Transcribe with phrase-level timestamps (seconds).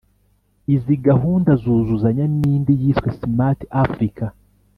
[0.75, 4.25] Izi gahunda zuzuzanya n’indi yiswe Smart Africa